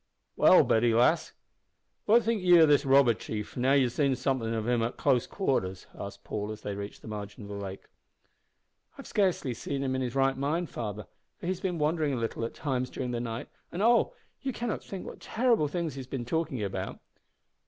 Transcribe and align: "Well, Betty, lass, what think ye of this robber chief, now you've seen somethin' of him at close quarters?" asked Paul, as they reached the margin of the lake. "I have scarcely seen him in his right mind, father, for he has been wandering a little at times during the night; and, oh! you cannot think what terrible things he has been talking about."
"Well, 0.35 0.63
Betty, 0.63 0.95
lass, 0.95 1.31
what 2.05 2.23
think 2.23 2.41
ye 2.41 2.57
of 2.57 2.67
this 2.67 2.85
robber 2.87 3.13
chief, 3.13 3.55
now 3.55 3.73
you've 3.73 3.91
seen 3.91 4.15
somethin' 4.15 4.51
of 4.51 4.67
him 4.67 4.81
at 4.81 4.97
close 4.97 5.27
quarters?" 5.27 5.85
asked 5.93 6.23
Paul, 6.23 6.51
as 6.51 6.61
they 6.61 6.73
reached 6.73 7.03
the 7.03 7.07
margin 7.07 7.43
of 7.43 7.49
the 7.49 7.53
lake. 7.63 7.83
"I 8.93 8.95
have 8.95 9.05
scarcely 9.05 9.53
seen 9.53 9.83
him 9.83 9.93
in 9.93 10.01
his 10.01 10.15
right 10.15 10.35
mind, 10.35 10.71
father, 10.71 11.05
for 11.37 11.45
he 11.45 11.51
has 11.51 11.61
been 11.61 11.77
wandering 11.77 12.13
a 12.13 12.17
little 12.19 12.43
at 12.43 12.55
times 12.55 12.89
during 12.89 13.11
the 13.11 13.19
night; 13.19 13.49
and, 13.71 13.83
oh! 13.83 14.15
you 14.41 14.51
cannot 14.51 14.83
think 14.83 15.05
what 15.05 15.19
terrible 15.19 15.67
things 15.67 15.93
he 15.93 15.99
has 15.99 16.07
been 16.07 16.25
talking 16.25 16.63
about." 16.63 16.99